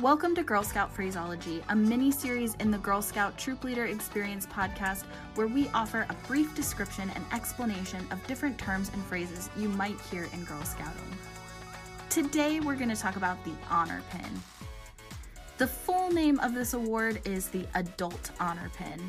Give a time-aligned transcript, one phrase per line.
[0.00, 4.44] Welcome to Girl Scout Phraseology, a mini series in the Girl Scout Troop Leader Experience
[4.44, 5.04] podcast
[5.36, 9.98] where we offer a brief description and explanation of different terms and phrases you might
[10.02, 11.16] hear in Girl Scouting.
[12.10, 14.30] Today, we're going to talk about the Honor Pin.
[15.56, 19.00] The full name of this award is the Adult Honor Pin,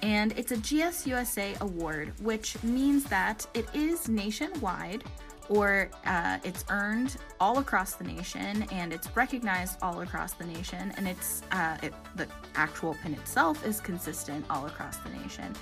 [0.00, 5.04] and it's a GSUSA award, which means that it is nationwide
[5.50, 10.92] or uh, it's earned all across the nation and it's recognized all across the nation
[10.96, 15.52] and it's uh, it, the actual pin itself is consistent all across the nation.